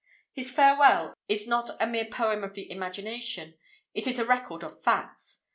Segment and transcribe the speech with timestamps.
[0.33, 3.53] His "Farewell" is not a mere poem of the imagination.
[3.93, 5.43] It is a record of facts.